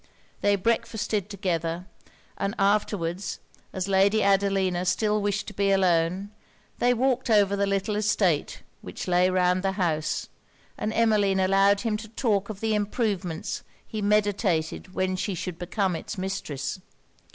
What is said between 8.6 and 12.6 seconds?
which lay round the house, and Emmeline allowed him to talk